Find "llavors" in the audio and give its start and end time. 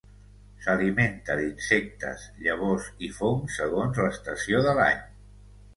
2.47-2.89